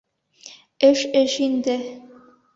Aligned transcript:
Эш 0.89 0.99
эш 1.21 1.33
инде. 1.45 1.77